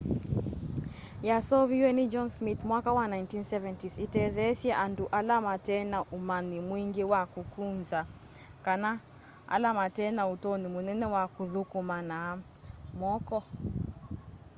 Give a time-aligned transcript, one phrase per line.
[1.29, 7.99] yasooviwe ni john smith mwaka wa 1970s itetheesye andu ala matena umanyi mwingi wa kukunza
[8.65, 8.89] kana
[9.53, 12.17] ala matena utonyi munene wa kuthukuma na
[13.01, 13.37] moko